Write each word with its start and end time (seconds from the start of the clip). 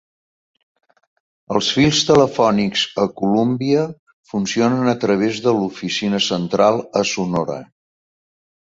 Els 1.55 1.69
fils 1.79 1.99
telefònics 2.07 2.87
a 3.05 3.07
Columbia 3.23 3.85
funcionen 4.35 4.93
a 4.97 4.99
través 5.07 5.45
de 5.47 5.57
l'oficina 5.61 6.25
central 6.33 6.87
a 7.05 7.09
Sonora. 7.17 7.65